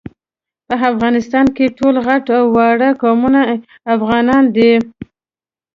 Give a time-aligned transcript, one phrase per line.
[0.67, 3.39] په افغانستان کي ټول غټ او واړه قومونه
[3.95, 4.71] افغانان دي